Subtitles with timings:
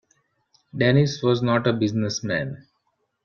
[0.75, 2.65] Dennis was not a business man.